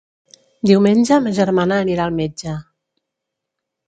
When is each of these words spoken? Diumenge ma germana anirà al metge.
Diumenge 0.69 1.19
ma 1.25 1.33
germana 1.39 1.77
anirà 1.83 2.07
al 2.09 2.15
metge. 2.21 2.55